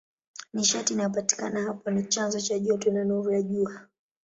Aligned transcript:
Nishati 0.53 0.93
inayopatikana 0.93 1.61
hapo 1.61 1.91
ni 1.91 2.03
chanzo 2.03 2.39
cha 2.41 2.59
joto 2.59 2.91
na 2.91 3.03
nuru 3.03 3.31
ya 3.33 3.41
Jua. 3.41 3.87